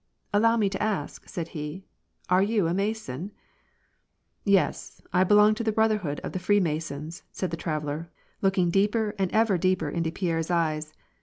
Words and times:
"Allow 0.33 0.57
me 0.57 0.67
to 0.67 0.81
ask," 0.81 1.29
said 1.29 1.49
he," 1.49 1.85
are 2.27 2.41
you 2.41 2.65
a 2.65 2.73
Mason?"" 2.73 3.29
YeS; 4.45 4.99
I 5.13 5.23
belong 5.23 5.53
to 5.53 5.63
the 5.63 5.71
Brotherhood 5.71 6.19
of 6.21 6.31
the 6.31 6.39
Freemasons," 6.39 7.21
said 7.31 7.51
the 7.51 7.55
traveller, 7.55 8.09
looking 8.41 8.71
deeper 8.71 9.13
and 9.19 9.31
ever 9.31 9.59
deeper 9.59 9.89
into 9.89 10.11
Pierre's 10.11 10.49
eyes. 10.49 10.95